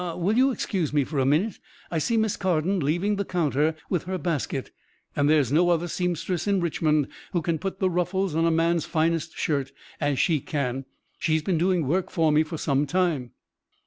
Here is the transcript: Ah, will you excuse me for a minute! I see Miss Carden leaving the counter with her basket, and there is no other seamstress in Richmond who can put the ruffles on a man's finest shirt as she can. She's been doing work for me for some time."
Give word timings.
Ah, 0.03 0.15
will 0.15 0.35
you 0.35 0.49
excuse 0.49 0.91
me 0.91 1.03
for 1.03 1.19
a 1.19 1.27
minute! 1.27 1.59
I 1.91 1.99
see 1.99 2.17
Miss 2.17 2.35
Carden 2.35 2.79
leaving 2.79 3.17
the 3.17 3.23
counter 3.23 3.75
with 3.87 4.05
her 4.05 4.17
basket, 4.17 4.71
and 5.15 5.29
there 5.29 5.37
is 5.39 5.51
no 5.51 5.69
other 5.69 5.87
seamstress 5.87 6.47
in 6.47 6.59
Richmond 6.59 7.07
who 7.33 7.43
can 7.43 7.59
put 7.59 7.77
the 7.77 7.87
ruffles 7.87 8.33
on 8.33 8.45
a 8.47 8.49
man's 8.49 8.85
finest 8.85 9.37
shirt 9.37 9.71
as 9.99 10.17
she 10.17 10.39
can. 10.39 10.85
She's 11.19 11.43
been 11.43 11.59
doing 11.59 11.85
work 11.85 12.09
for 12.09 12.31
me 12.31 12.41
for 12.41 12.57
some 12.57 12.87
time." 12.87 13.33